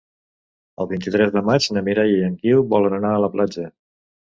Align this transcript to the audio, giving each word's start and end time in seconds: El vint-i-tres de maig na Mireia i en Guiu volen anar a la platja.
El 0.85 0.89
vint-i-tres 0.93 1.33
de 1.35 1.43
maig 1.51 1.67
na 1.77 1.85
Mireia 1.91 2.17
i 2.23 2.25
en 2.31 2.41
Guiu 2.47 2.65
volen 2.75 2.99
anar 3.01 3.15
a 3.15 3.23
la 3.27 3.33
platja. 3.39 3.71